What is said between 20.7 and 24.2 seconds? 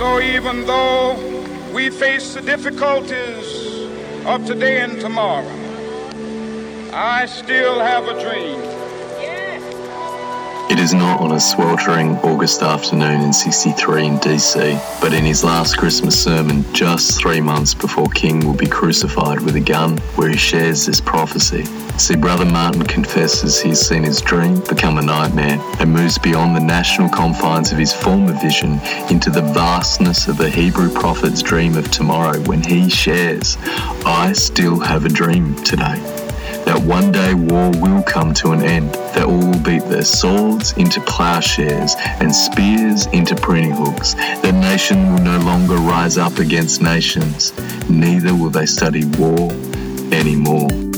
this prophecy. See, Brother Martin confesses he's seen his